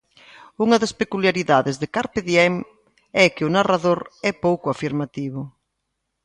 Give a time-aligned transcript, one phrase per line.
[0.65, 2.65] Unha das peculiaridades de 'Carpe Diem'
[3.23, 5.41] é que o narrador é pouco afirmativo.